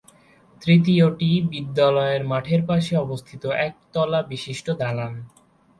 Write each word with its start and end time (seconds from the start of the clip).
তৃতীয়টি 0.61 1.29
বিদ্যালয়ের 1.51 2.21
মাঠের 2.23 2.61
পাশে 2.65 2.93
অবস্থিত 2.97 3.43
একতলা 3.67 4.19
বিশিষ্ট 4.23 4.67
দালান। 4.79 5.13